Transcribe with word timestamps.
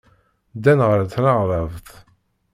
Ddan 0.55 0.79
ɣer 0.87 0.99
tnerdabt. 1.13 1.87